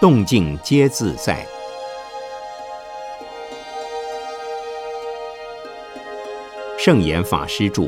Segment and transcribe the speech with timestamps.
[0.00, 1.46] 动静皆自在。
[6.78, 7.82] 圣严法师著。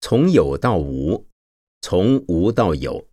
[0.00, 1.24] 从有到无，
[1.80, 3.09] 从无到有。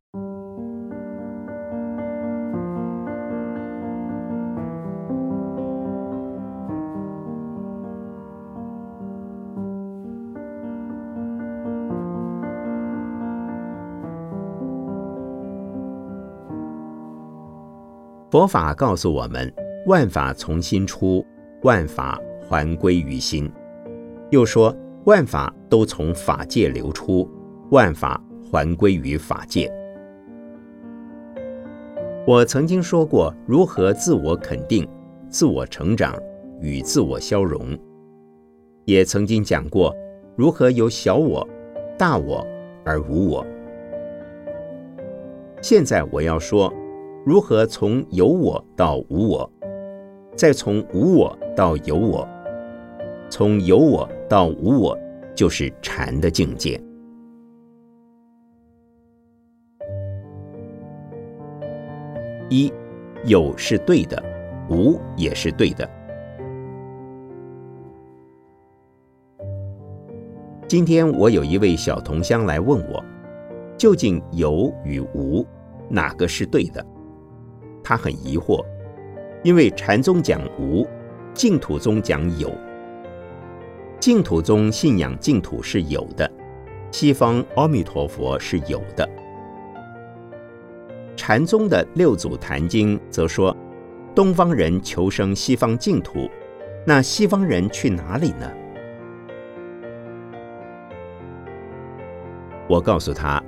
[18.30, 19.52] 佛法告诉我们：
[19.86, 21.26] 万法从心出，
[21.62, 23.50] 万法还归于心。
[24.32, 27.30] 又说，万法都从法界流出，
[27.72, 29.72] 万法还归于法界。
[32.28, 34.86] 我曾经说过，如何自我肯定、
[35.30, 36.14] 自我成长
[36.60, 37.80] 与自我消融；
[38.84, 39.96] 也曾经讲过，
[40.36, 41.48] 如何由小我、
[41.98, 42.46] 大我
[42.84, 43.48] 而无我。
[45.62, 46.70] 现在我要说。
[47.28, 49.52] 如何从有我到无我，
[50.34, 52.26] 再从无我到有我，
[53.30, 54.98] 从有我到无我，
[55.36, 56.82] 就是禅的境界。
[62.48, 62.72] 一
[63.26, 64.24] 有是对的，
[64.70, 65.86] 无也是对的。
[70.66, 73.04] 今天我有一位小同乡来问我，
[73.78, 75.46] 究竟有与无
[75.90, 76.82] 哪个是对的？
[77.88, 78.66] 他很疑惑，
[79.44, 80.86] 因为禅宗讲无，
[81.34, 82.54] 净土宗讲有。
[83.98, 86.30] 净土宗信仰净土是有的，
[86.92, 89.10] 西方阿弥陀佛是有的。
[91.16, 93.56] 禅宗的六祖坛经则说，
[94.14, 96.30] 东方人求生西方净土，
[96.86, 98.52] 那西方人去哪里呢？
[102.68, 103.42] 我告诉他，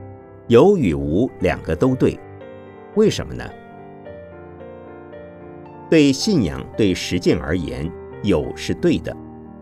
[0.48, 2.18] 有与无两个都对，
[2.96, 3.44] 为什么呢？
[5.90, 7.92] 对信仰、对实践而言，
[8.24, 9.16] 有是对的，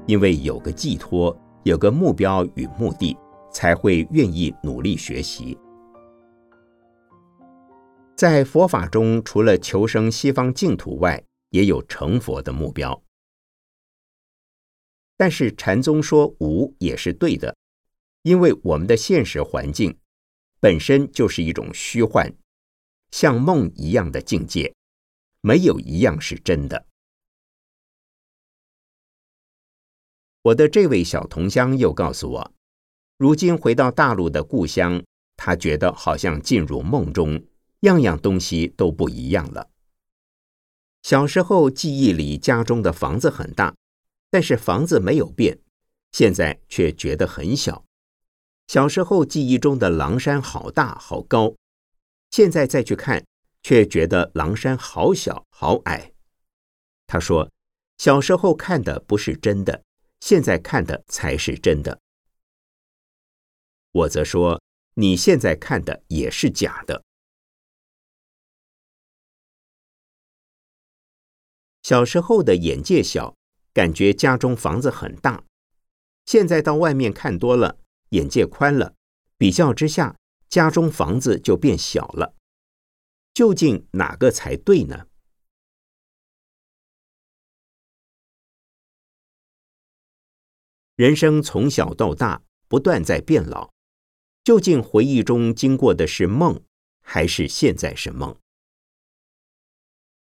[0.06, 3.16] 因为有个寄托，有个目标与目的，
[3.50, 5.58] 才会愿意努力学习。
[8.14, 13.02] 在佛法中，除了求生西方净土外，也有成佛的目标。
[15.16, 17.56] 但是禅宗说无也是对的，
[18.24, 19.98] 因为我们的现实环境
[20.60, 22.34] 本身就是一种虚幻，
[23.12, 24.74] 像梦一样的境界。
[25.42, 26.86] 没有一样是真的。
[30.44, 32.54] 我的这位小同乡又告诉我，
[33.18, 35.04] 如今回到大陆的故乡，
[35.36, 37.46] 他觉得好像进入梦中，
[37.82, 39.70] 样样东西都不一样了。
[41.04, 43.76] 小时候记忆里家中的房子很大，
[44.30, 45.60] 但是房子没有变，
[46.12, 47.84] 现在却觉得很小。
[48.68, 51.56] 小时候记忆中的狼山好大好高，
[52.32, 53.26] 现在再去看。
[53.64, 56.14] 却觉得狼山好小好矮。
[57.06, 57.52] 他说
[57.98, 59.84] ：“小时候看的不是真的，
[60.20, 62.00] 现在看的才是真的。”
[63.92, 64.62] 我则说
[64.96, 67.04] ：“你现在看的也是假的。”
[71.82, 73.36] 小时候的眼界小，
[73.74, 75.46] 感觉家中房子很大；
[76.26, 77.80] 现在到外面看多了，
[78.10, 78.94] 眼界宽了，
[79.38, 80.18] 比较之下，
[80.50, 82.36] 家中房子就变小了。
[83.38, 85.06] 究竟哪个才对呢？
[90.96, 93.72] 人生从小到大不断在变老，
[94.44, 96.64] 究竟回忆中经过的是梦，
[97.04, 98.36] 还是现在是梦？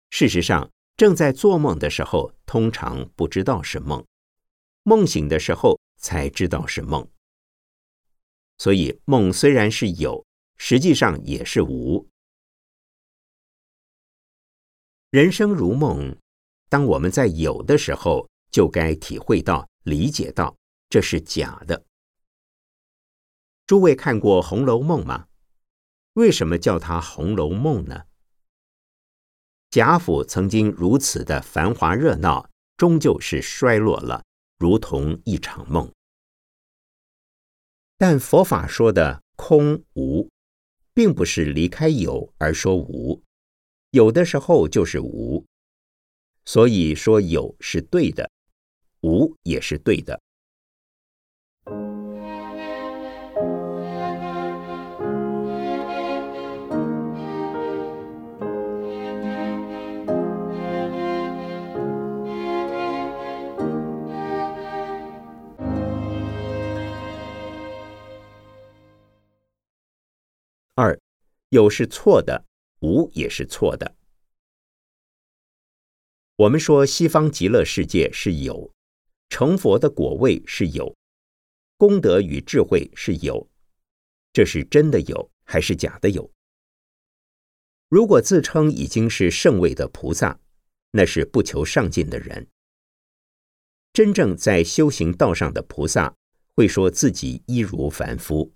[0.10, 4.06] 事实上，正在做梦的时候，通常不知道是梦；
[4.84, 7.06] 梦醒的时候才知道是梦。
[8.58, 10.26] 所以，梦虽然是有，
[10.56, 12.10] 实际上也是无。
[15.14, 16.18] 人生如梦，
[16.70, 20.58] 当我们在有的时候，就该体会到、理解到
[20.90, 21.86] 这是假的。
[23.68, 25.28] 诸位看过《红楼梦》吗？
[26.14, 28.06] 为什么叫它《红楼梦》呢？
[29.70, 34.24] 贾府曾经如此的繁华热闹，终究是衰落了，
[34.58, 35.94] 如同一场梦。
[38.00, 40.28] 但佛法说的空无，
[40.92, 43.22] 并不是离开有而说无。
[43.94, 45.46] 有的时候就是无。
[46.46, 48.30] 所以说有是对的
[49.02, 50.20] 无也是对的。
[70.76, 71.00] 二
[71.50, 72.44] 有是错的
[72.84, 73.96] 无也是错的。
[76.36, 78.72] 我们说西方极乐世界是有，
[79.30, 80.94] 成佛的果位是有，
[81.78, 83.50] 功德与智慧是有，
[84.34, 86.30] 这是真的有还是假的有？
[87.88, 90.38] 如果自称已经是圣位的菩萨，
[90.92, 92.48] 那是不求上进的人。
[93.94, 96.14] 真正在修行道上的菩萨，
[96.56, 98.52] 会说自己一如凡夫。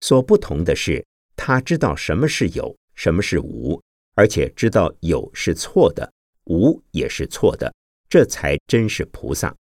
[0.00, 1.06] 所不同的是，
[1.38, 3.80] 他知道什么是有，什么是无。
[4.14, 6.12] 而且知道有是错的，
[6.46, 7.72] 无也是错的，
[8.08, 9.54] 这才真是菩萨。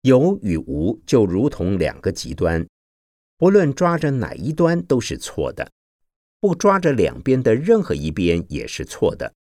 [0.00, 2.66] 有与无就如同两个极端，
[3.36, 5.70] 不论抓着哪一端都是错的，
[6.40, 9.34] 不抓着两边的任何一边也是错的，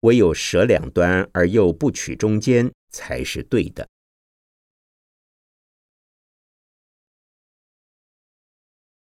[0.00, 3.88] 唯有舍两端而又不取中间才是对的。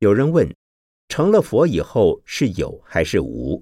[0.01, 0.51] 有人问。
[1.09, 3.61] 成了佛以后是有还是无？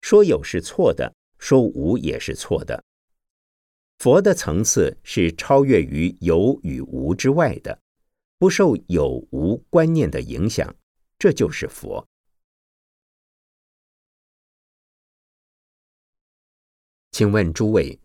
[0.00, 2.82] 说有是错的，说无也是错的。
[3.98, 7.80] 佛的层次是超越于有与无之外的，
[8.36, 10.74] 不受有无观念的影响，
[11.20, 12.04] 这就是佛。
[17.12, 18.00] 请问诸位，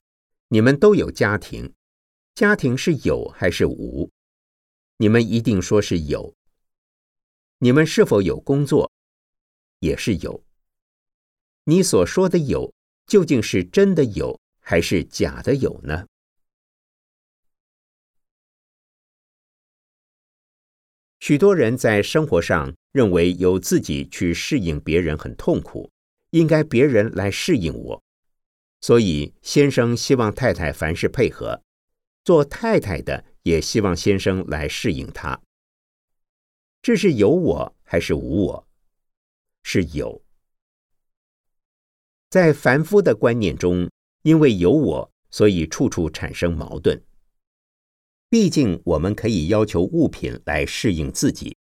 [0.49, 1.73] 你们都有家庭，
[2.35, 4.07] 家庭是有还是无？
[4.97, 6.37] 你们一定说是有。
[7.59, 8.92] 你们是否有工作？
[9.80, 10.44] 也是有。
[11.63, 12.74] 你所说的有，
[13.07, 16.06] 究竟是真的有，还是假的有呢？
[21.19, 25.92] 许多人在生活上认为，由自己去适应别人很痛苦，
[26.30, 28.03] 应该别人来适应我。
[28.81, 31.63] 所以，先生希望太太凡事配合，
[32.24, 35.42] 做太太的也希望先生来适应他。
[36.81, 38.68] 这是有我还是无我？
[39.63, 40.24] 是有。
[42.29, 43.89] 在凡夫的观念中，
[44.24, 47.01] 因为有我，所以处处产生矛盾。
[48.29, 51.56] 毕竟我们可以要求物品来适应自己，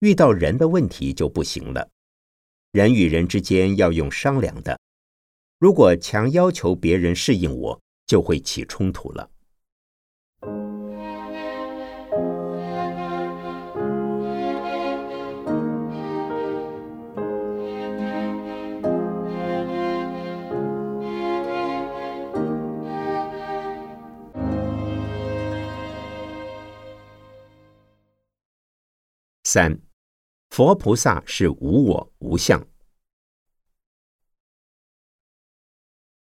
[0.00, 1.90] 遇到人的问题就不行了。
[2.72, 4.78] 人与人之间要用商量的，
[5.58, 9.30] 如果强要求别人适应我，就会起冲突了。
[29.54, 29.80] 三，
[30.50, 32.66] 佛菩萨是无我无相。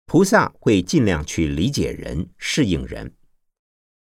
[0.07, 3.15] 菩萨会尽量去理解人、适应人，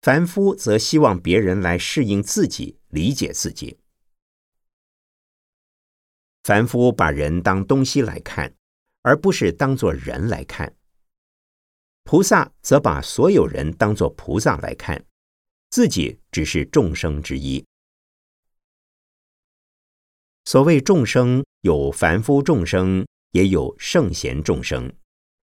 [0.03, 3.81] 凡夫则希望别人来适应自己、理解自己。
[6.45, 8.55] 凡夫把人当东西来看，
[9.01, 10.73] 而不是当作人来看；
[12.05, 15.05] 菩萨则把所有人当作菩萨来看，
[15.71, 17.67] 自己只是众生之一。
[20.45, 24.93] 所谓众生，有凡夫众生，也有圣贤众生。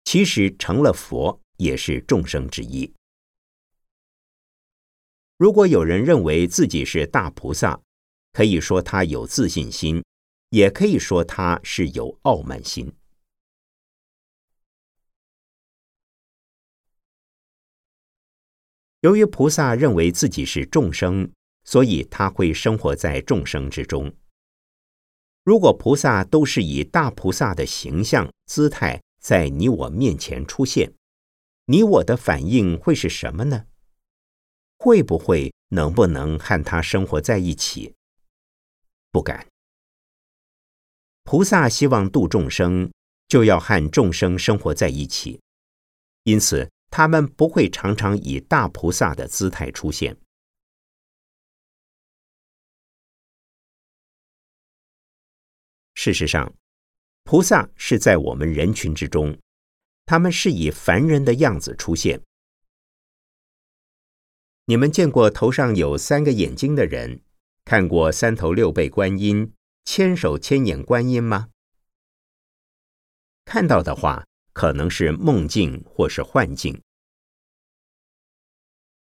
[0.04, 2.92] 其实成了佛，也是众生之一。
[5.36, 7.80] 如果有人认为自己是大菩萨，
[8.32, 10.04] 可以说他有自信心，
[10.50, 12.94] 也可以说他是有傲慢心。
[19.00, 21.30] 由于菩萨认为自己是众生，
[21.64, 24.14] 所以他会生活在众生之中。
[25.46, 30.92] 如果菩萨都是以大菩萨的形象、姿态在你我面前出现，
[31.66, 33.66] 你我的反应会是什么呢？
[34.76, 37.94] 会不会、能不能和他生活在一起？
[39.12, 39.46] 不敢。
[41.22, 42.90] 菩萨希望度众生，
[43.28, 45.40] 就要和众生生活在一起，
[46.24, 50.16] 因此他们不会常常以大菩萨的姿态出现。
[56.06, 56.54] 事实上，
[57.24, 59.36] 菩萨是在我们人群之中，
[60.04, 62.22] 他们是以凡人的样子出现。
[64.66, 67.22] 你们见过头上有三个眼睛的人，
[67.64, 69.52] 看过三头六臂观音、
[69.84, 71.48] 千手千眼观音吗？
[73.44, 76.80] 看到的话，可能是梦境或是幻境。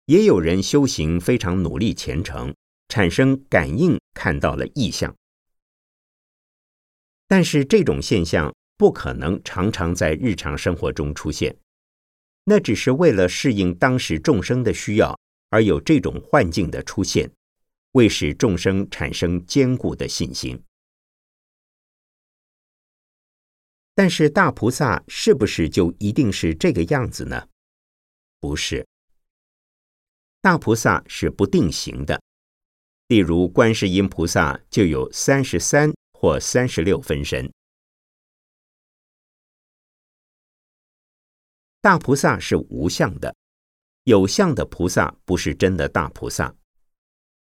[0.05, 2.55] 也有人修行非常努力虔诚，
[2.87, 5.15] 产生感应，看到了异象。
[7.35, 11.53] 但是这种现象不可能常常在日常生活中出现，
[12.45, 17.29] 那只是为了适应当时众生的需要而有这种幻境的出现，
[17.91, 20.63] 为使众生产生坚固的信心。
[23.93, 27.49] 但是大菩萨是不是就一定是这个样子呢？
[28.39, 28.87] 不是。
[30.39, 32.21] 大菩萨是不定型的，
[33.09, 37.51] 例如观世音菩萨就有三十三或三十六分身。
[41.81, 43.35] 大菩萨是无相的，
[44.05, 46.55] 有相的菩萨不是真的大菩萨。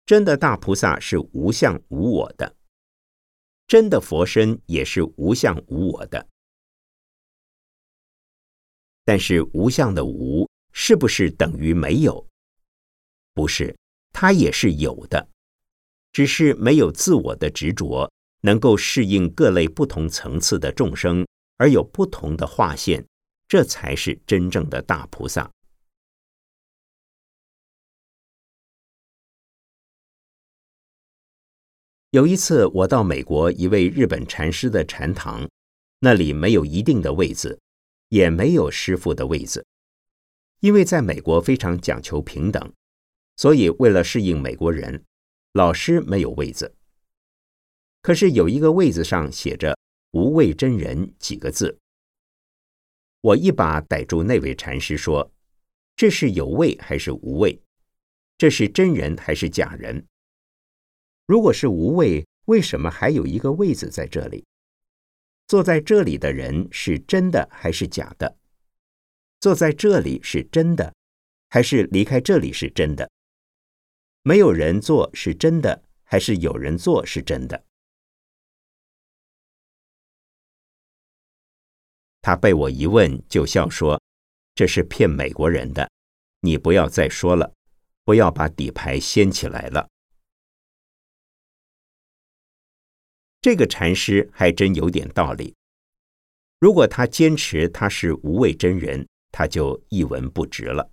[0.06, 2.58] 真的大菩萨是无相无我的，
[3.68, 6.28] 真的佛身也是无相无我的。
[9.06, 12.28] 但是无相的无是不是等于没有？
[13.34, 13.74] 不是，
[14.12, 15.26] 它也是有的，
[16.12, 18.12] 只是没有自我的执着，
[18.44, 21.26] 能够适应各类不同层次的众生，
[21.58, 23.06] 而有不同的划线，
[23.48, 25.50] 这才是真正的大菩萨。
[32.12, 35.50] 有一次，我到美国一位日本禅师的禅堂，
[36.00, 37.58] 那里没有一定的位子，
[38.10, 39.66] 也没有师傅的位子，
[40.60, 42.74] 因为在美国非常讲求平等。
[43.38, 45.06] 所以，为了适应美国人，
[45.54, 46.76] 老师没有位子。
[48.04, 49.76] 可是有一个位子上写着
[50.12, 51.80] “无畏真人”几个字。
[53.22, 55.32] 我一把逮住那位禅师说
[55.96, 57.58] ：“这是有位还是无位？
[58.38, 60.06] 这是真人还是假人？
[61.26, 64.46] 如果是无位，为什么还有一个位子在这里？
[65.48, 68.38] 坐在这里的人是真的还是假的？
[69.40, 70.94] 坐在这里是真的，
[71.50, 73.10] 还是离开这里是真的？”
[74.24, 77.64] 没有人坐是真的，还是有人坐是真的？
[82.24, 84.02] 他被我一问就笑说
[84.56, 85.92] ：“这是骗美国人的，
[86.40, 87.54] 你不要再说了，
[88.06, 89.90] 不要把底牌掀起来了。”
[93.42, 95.54] 这个禅师还真有点道理。
[96.60, 100.93] 如果他坚持他是无畏真人，他就一文不值了。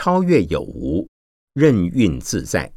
[0.00, 1.08] 超越有无，
[1.54, 2.72] 任运自在。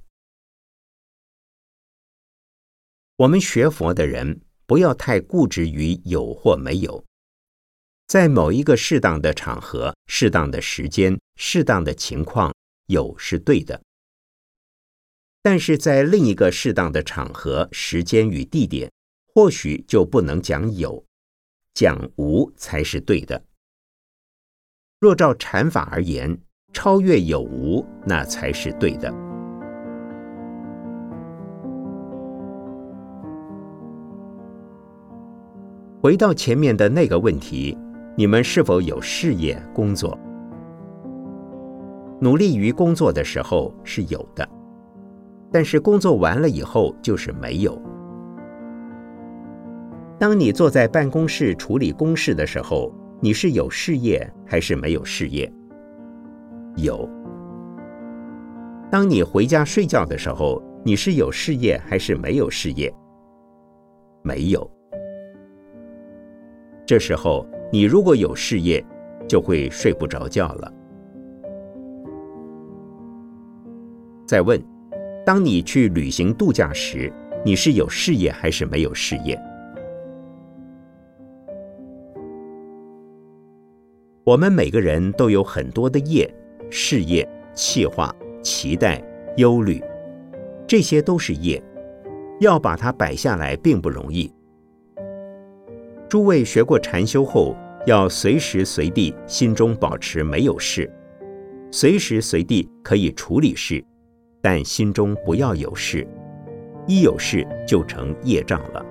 [3.16, 7.06] 我们学佛的人不要太固执于有或没有，
[8.08, 12.52] 在某一个适当的场合、适当的时间、适当的情况，
[12.88, 13.80] 有是对的；
[15.44, 18.92] 但是在另一个适当的场合、时间与地点，
[19.28, 21.06] 或许就不能讲有，
[21.76, 23.46] 讲无才是对的。
[24.98, 26.42] 若照禅法而言，
[26.74, 29.14] 超越有无，那才是对的。
[36.02, 37.78] 回到前面的那个问题，
[38.16, 40.18] 你们是否有事业工作？
[42.20, 44.48] 努力于工作的时候是有的，
[45.52, 47.80] 但是工作完了以后就是没有。
[50.18, 52.94] 当你坐在办公室处理公事的时候。
[53.24, 55.54] 你是有事业还是没有事业？
[56.76, 57.08] 有。
[58.90, 62.94] 当你回家睡觉的时候，你是有事业还是没有事业？
[64.22, 64.70] 没有。
[66.86, 68.84] 这时候你如果有事业，
[69.28, 70.74] 就会睡不着觉了。
[74.26, 74.62] 再问，
[75.26, 77.12] 当你去旅行度假时，
[77.46, 79.40] 你是有事业还是没有事业？
[84.24, 86.32] 我们每个人都有很多的业、
[86.74, 89.04] 事业、气化、期待、
[89.36, 89.84] 忧虑，
[90.66, 91.62] 这些都是业，
[92.40, 94.34] 要把它摆下来并不容易。
[96.08, 100.90] 诸位学过禅修后，要随时随地心中保持没有事，
[101.72, 103.84] 随时随地可以处理事，
[104.42, 106.08] 但心中不要有事，
[106.88, 108.86] 一有事就成业障了。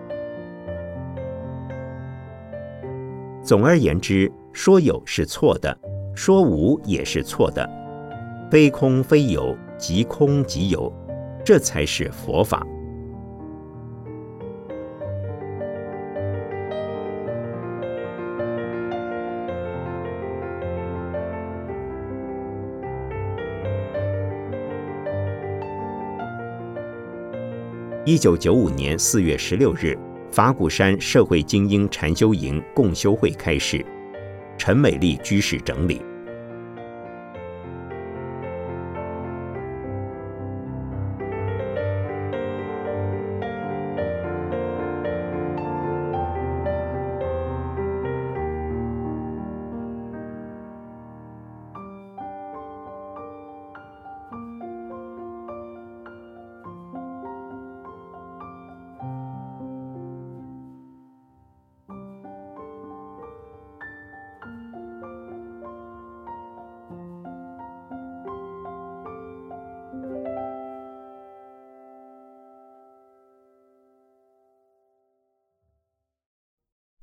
[3.42, 4.30] 总而言之。
[4.52, 5.78] 说有是错的，
[6.22, 7.66] 说无也是错的，
[8.50, 10.92] 非空非有，即空即有，
[11.42, 12.62] 这才是佛法。
[28.04, 29.98] 一九九五年四月十六日，
[30.30, 33.82] 法鼓山社会精英禅修营共修会开始。
[34.58, 36.02] 陈美丽居士整理。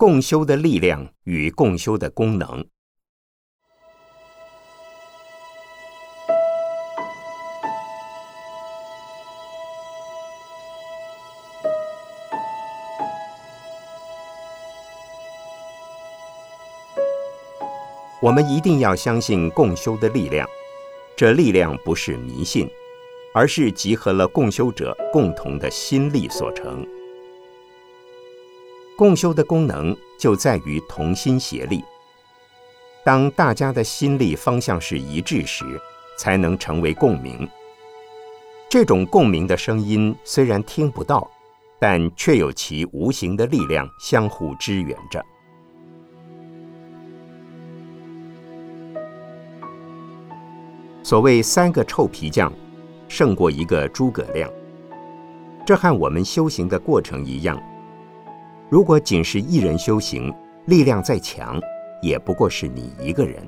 [0.00, 2.64] 共修的力量与共修的功能。
[18.22, 20.48] 我们一定要相信共修的力量，
[21.16, 22.70] 这力量不是迷信，
[23.34, 26.86] 而是集合了共修者共同的心力所成。
[28.98, 31.84] 共修的功能就在于同心协力。
[33.04, 35.64] 当大家的心力方向是一致时，
[36.18, 37.48] 才能成为共鸣。
[38.68, 41.30] 这种共鸣的声音虽然听不到，
[41.78, 45.24] 但却有其无形的力量相互支援着。
[51.04, 52.52] 所谓三个臭皮匠，
[53.06, 54.50] 胜过一个诸葛亮。
[55.64, 57.56] 这和我们修行的过程一样。
[58.70, 60.30] 如果仅是一人修行，
[60.66, 61.58] 力量再强，
[62.02, 63.42] 也不过是你一个人。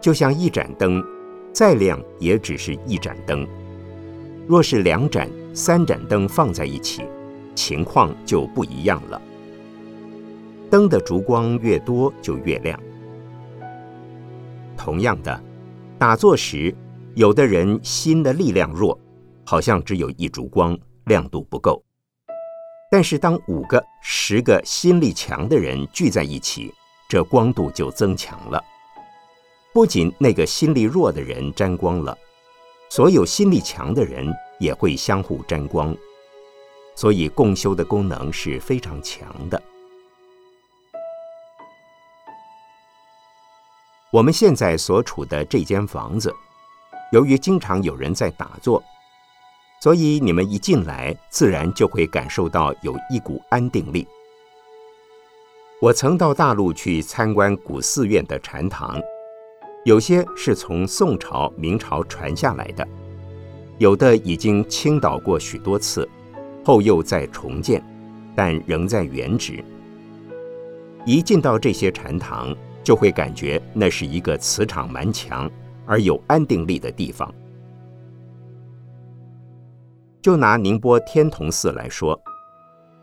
[0.00, 1.00] 就像一盏灯，
[1.52, 3.46] 再亮也只是一盏灯。
[4.48, 7.04] 若是两盏、三盏灯放在一起，
[7.54, 9.22] 情况就不一样了。
[10.68, 12.78] 灯的烛光越多，就越亮。
[14.76, 15.40] 同样的，
[15.96, 16.74] 打坐时，
[17.14, 18.98] 有的人心的力量弱，
[19.44, 21.80] 好像只有一烛光，亮度不够。
[22.92, 26.70] 但是，当五个、十个心力强的人聚在一起，
[27.08, 28.62] 这光度就增强了。
[29.72, 32.14] 不仅那个心力弱的人沾光了，
[32.90, 35.96] 所有心力强的人也会相互沾光。
[36.94, 39.62] 所以，共修的功能是非常强的。
[44.10, 46.30] 我们现在所处的这间房子，
[47.10, 48.84] 由于经常有人在打坐。
[49.82, 54.06] 所以你们一进来，自然就会感受到有一股安定力。
[55.80, 58.96] 我曾到大陆去参观古寺院的禅堂，
[59.84, 62.86] 有些是从宋朝、明朝传下来的，
[63.78, 66.08] 有的已经倾倒过许多次，
[66.64, 67.82] 后又再重建，
[68.36, 69.64] 但仍在原址。
[71.04, 75.50] 一进到这些禅堂，就会感觉那是一个磁场蛮强
[75.86, 77.34] 而有安定力的地方。
[80.22, 82.18] 就拿宁波天童寺来说，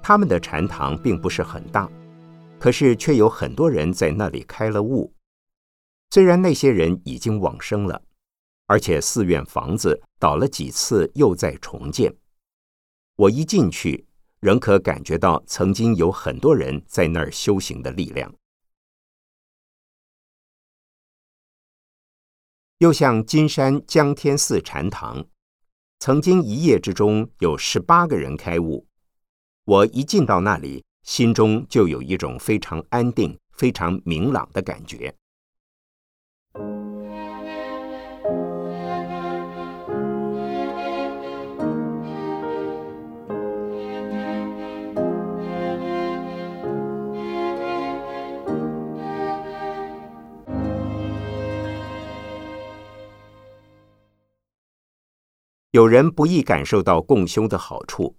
[0.01, 1.91] 他们的禅堂并不是很大，
[2.57, 5.13] 可是却有很多人在那里开了悟。
[6.11, 8.01] 虽然那些人已经往生了，
[8.67, 12.15] 而且寺院房子倒了几次又在重建，
[13.17, 14.07] 我一进去
[14.39, 18.33] 仍可感觉到曾经有很多人在那儿修行的力量。
[22.77, 25.27] 又像金山江天寺禅堂。
[25.99, 28.87] 曾经一夜之中有十八个人开悟，
[29.65, 35.13] 我一进到那里，心中就有一种非常安定、非常明朗的感觉。
[55.71, 58.17] 有人不易感受到共修的好处，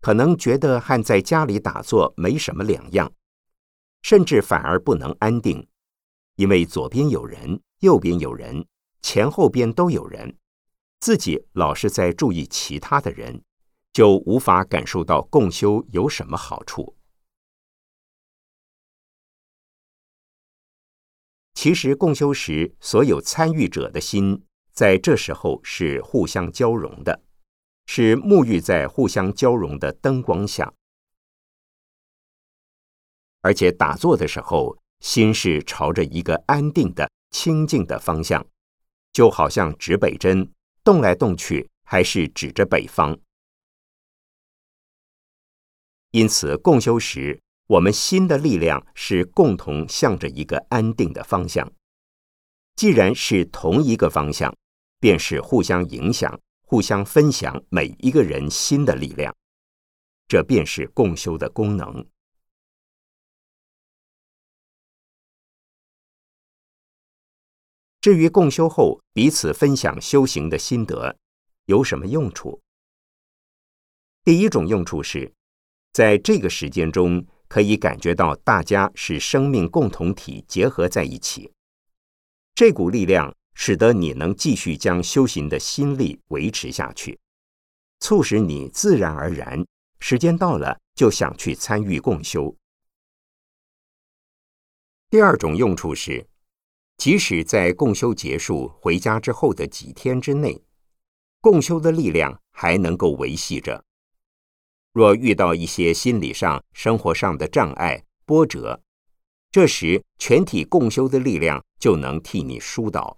[0.00, 3.12] 可能觉得和在家里打坐没什么两样，
[4.00, 5.68] 甚至反而不能安定，
[6.36, 8.66] 因为左边有人，右边有人，
[9.02, 10.38] 前后边都有人，
[11.00, 13.42] 自己老是在注意其他的人，
[13.92, 16.96] 就无法感受到共修有什么好处。
[21.52, 24.47] 其实共修时，所有参与者的心。
[24.78, 27.20] 在这时候是互相交融的，
[27.86, 30.72] 是沐浴在互相交融的灯光下，
[33.40, 38.46] 而且打坐的时候，心是朝着一个安定的、清净的方向，
[39.12, 40.48] 就好像指北针，
[40.84, 43.18] 动来动去还是指着北方。
[46.12, 51.68] 因此，共修时我们心的力量是共同向着一个安定的方向。
[52.76, 54.54] 既然是同一个方向，
[55.00, 59.34] 便是互相影响、互相分享每一个人心的力量。
[60.26, 62.06] 这便是共修的功能。
[68.00, 71.16] 至于共修后彼此分享修行的心得，
[71.64, 72.60] 有什么用处？
[74.22, 75.32] 第一种用处是，
[75.92, 81.52] 在这个时间中，可以感觉到大家是生命共同体结合在一起。
[82.54, 87.18] 这股力量使得你能继续将修行的心力维持下去，
[87.98, 89.66] 促使你自然而然，
[89.98, 92.54] 时间到了就想去参与共修。
[95.10, 96.24] 第二种用处是，
[96.98, 100.62] 即使在共修结束回家之后的几天之内，
[101.40, 103.84] 共修的力量还能够维系着。
[104.92, 108.80] 若遇到一些心理上、生活上的障碍、波折，
[109.50, 113.17] 这时全体共修的力量就能替你疏导。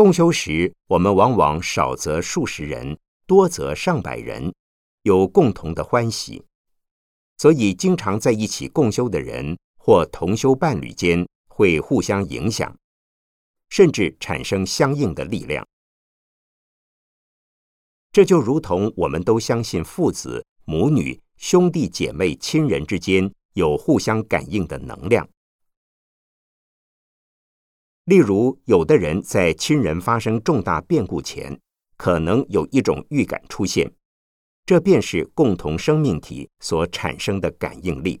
[0.00, 4.50] 共修时，我们往往少则数十人，多则上百人，
[5.02, 6.42] 有共同的欢喜，
[7.36, 12.74] 所以经常在一起共修的人或同修伴侣间会互相影响。
[13.68, 15.68] 甚至产生相应的力量，
[18.10, 25.28] 这就如同我们都相信父子、母女、兄弟姐妹、亲人之间有互相感应的能量。
[28.10, 31.56] 例如，有的人在亲人发生重大变故前，
[31.96, 33.88] 可能有一种预感出现，
[34.66, 38.20] 这便是共同生命体所产生的感应力。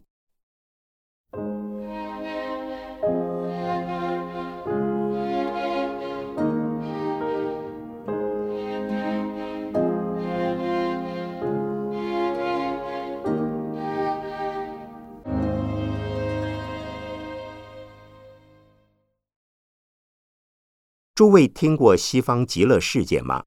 [21.20, 23.44] 诸位听过西方极乐世界吗？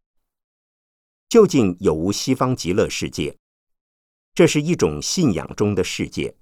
[1.28, 3.36] 究竟有无西方极乐世界？
[4.36, 6.36] 这是一种信仰中的世界，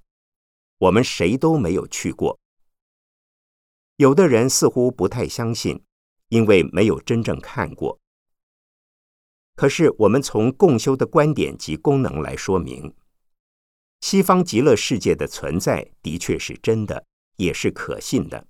[0.77, 2.37] 我们谁都没有去过。
[3.95, 5.81] 有的人似乎不太相信，
[6.27, 7.97] 因为没有真正看过。
[9.55, 12.93] 可是我们从共修的观点及功能来说明，
[14.01, 17.05] 西方极乐世界的存在的确是真的，
[17.37, 18.45] 也是可信的。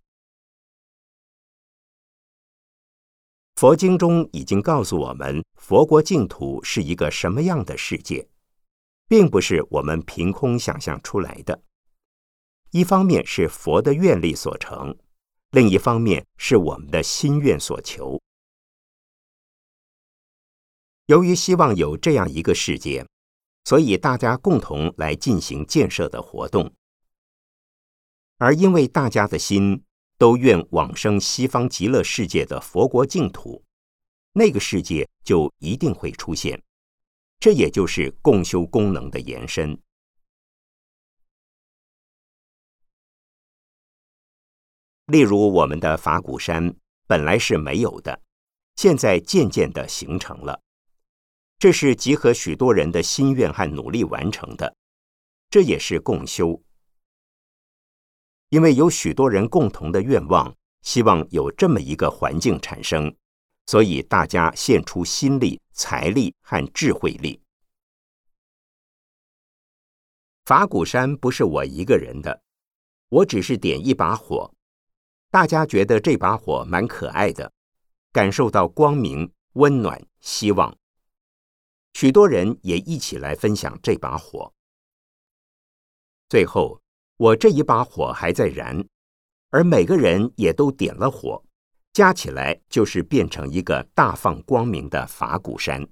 [3.61, 8.27] 佛经中已经告诉我们，佛国净土是一个什么样的世界，
[9.07, 11.61] 并不是我们凭空想象出来的。
[12.71, 14.97] 一方面是佛的愿力所成，
[15.51, 18.19] 另一方面是我们的心愿所求。
[21.05, 23.05] 由于希望有这样一个世界，
[23.65, 26.73] 所以大家共同来进行建设的活动，
[28.39, 29.83] 而因为大家的心。
[30.21, 33.63] 都愿往生西方极乐世界的佛国净土，
[34.33, 36.61] 那个世界就一定会出现。
[37.39, 39.75] 这也就是共修功能的延伸。
[45.07, 46.75] 例如，我们的法鼓山
[47.07, 48.21] 本来是没有的，
[48.75, 50.61] 现在渐渐的形成了。
[51.57, 54.75] 这是集合许多人的心愿和努力完成的，
[55.49, 56.61] 这也是共修。
[58.51, 63.15] 因为有许多人共同的愿望，希望有这么一个环境产生，
[63.65, 67.41] 所以大家献出心力、财力和智慧力。
[70.43, 72.43] 法鼓山不是我一个人的，
[73.07, 74.53] 我只是点一把火，
[75.29, 77.53] 大家觉得这把火蛮可爱的，
[78.11, 80.77] 感受到光明、温暖、希望，
[81.93, 84.53] 许多人也一起来分享这把火，
[86.27, 86.80] 最后。
[87.21, 88.83] 我这一把火还在燃，
[89.51, 91.39] 而每个人也都点了火，
[91.93, 95.87] 加起来就是变成一个大放光明的法鼓山。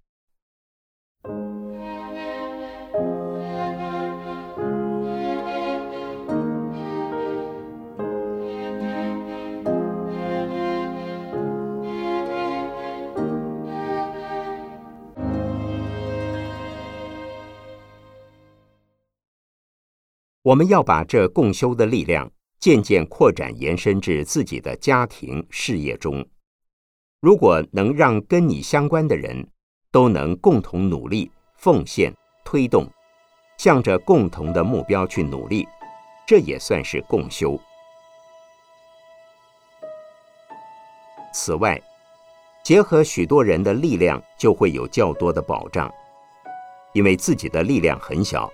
[20.42, 26.26] 我们要把这共修的力量渐渐扩展延伸至自己的家庭事业中。
[27.20, 29.50] 如果能让跟你相关的人
[29.92, 32.14] 都能共同努力、奉献、
[32.46, 32.88] 推动，
[33.58, 35.68] 向着共同的目标去努力，
[36.26, 37.60] 这也算是共修。
[41.34, 41.80] 此外，
[42.64, 45.92] 结合许多人的力量，就会有较多的保障。
[46.94, 48.50] 因为自己的力量很小，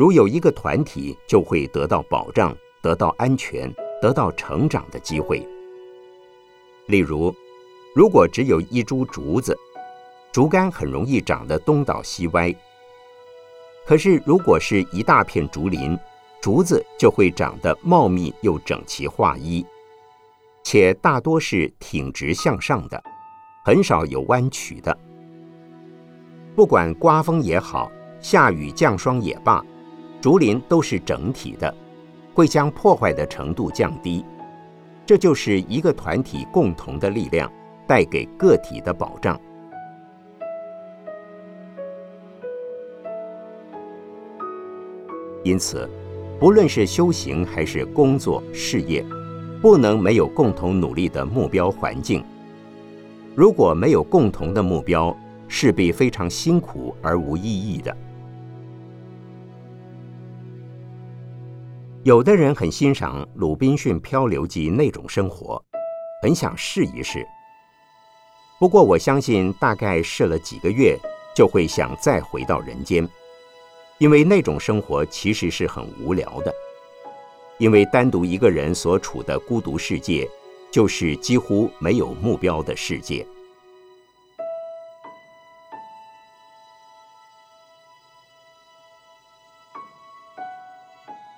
[0.00, 5.46] 如有一个团体，就会得到保障、得到安全、得到成长的机会。
[6.86, 7.34] 例如，
[7.94, 9.54] 如果只有一株竹子，
[10.32, 12.50] 竹竿很容易长得东倒西歪；
[13.84, 15.98] 可是，如果是一大片竹林，
[16.40, 19.62] 竹子就会长得茂密又整齐划一，
[20.62, 23.04] 且大多是挺直向上的，
[23.66, 24.98] 很少有弯曲的。
[26.56, 29.62] 不管刮风也好，下雨降霜也罢，
[30.20, 31.74] 竹林都是整体的，
[32.34, 34.24] 会将破坏的程度降低。
[35.06, 37.50] 这就是一个团体共同的力量
[37.86, 39.40] 带给个体的保障。
[45.42, 45.88] 因此，
[46.38, 49.02] 不论是修行还是工作事业，
[49.62, 52.22] 不能没有共同努力的目标环境。
[53.34, 55.16] 如果没有共同的目标，
[55.48, 57.96] 势必非常辛苦而无意义的。
[62.02, 65.62] 有的人很欣赏《鲁滨逊漂流记》那种生活，
[66.22, 67.26] 很想试一试。
[68.58, 70.98] 不过我相信，大概试了几个月，
[71.36, 73.06] 就会想再回到人间，
[73.98, 76.50] 因为那种生活其实是很无聊的。
[77.58, 80.26] 因为单独一个人所处的孤独世界，
[80.70, 83.26] 就是几乎没有目标的世界。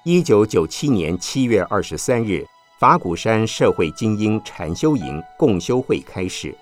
[0.05, 2.45] 一九九七年七月二十三日，
[2.81, 6.53] 法鼓山社会精英禅修营共修会开始，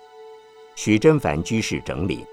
[0.75, 2.23] 徐真凡居士整理。